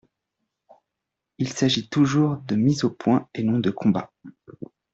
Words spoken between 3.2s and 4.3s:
et non de combat.